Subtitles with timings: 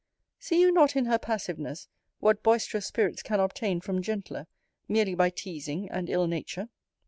[0.39, 1.87] See you not in her passiveness,
[2.19, 4.47] what boisterous spirits can obtain from gentler,
[4.87, 6.69] merely by teasing and ill nature?